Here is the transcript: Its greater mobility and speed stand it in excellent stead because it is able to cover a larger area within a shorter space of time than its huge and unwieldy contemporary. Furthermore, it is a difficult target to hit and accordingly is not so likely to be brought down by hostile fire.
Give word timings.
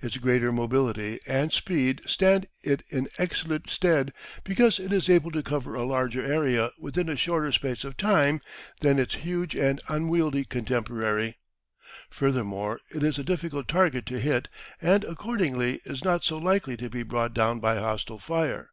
Its 0.00 0.16
greater 0.18 0.52
mobility 0.52 1.18
and 1.26 1.52
speed 1.52 2.00
stand 2.06 2.46
it 2.62 2.84
in 2.90 3.08
excellent 3.18 3.68
stead 3.68 4.12
because 4.44 4.78
it 4.78 4.92
is 4.92 5.10
able 5.10 5.32
to 5.32 5.42
cover 5.42 5.74
a 5.74 5.82
larger 5.82 6.24
area 6.24 6.70
within 6.78 7.08
a 7.08 7.16
shorter 7.16 7.50
space 7.50 7.82
of 7.82 7.96
time 7.96 8.40
than 8.82 9.00
its 9.00 9.16
huge 9.16 9.56
and 9.56 9.80
unwieldy 9.88 10.44
contemporary. 10.44 11.38
Furthermore, 12.08 12.78
it 12.94 13.02
is 13.02 13.18
a 13.18 13.24
difficult 13.24 13.66
target 13.66 14.06
to 14.06 14.20
hit 14.20 14.46
and 14.80 15.02
accordingly 15.02 15.80
is 15.84 16.04
not 16.04 16.22
so 16.22 16.38
likely 16.38 16.76
to 16.76 16.88
be 16.88 17.02
brought 17.02 17.34
down 17.34 17.58
by 17.58 17.74
hostile 17.76 18.20
fire. 18.20 18.70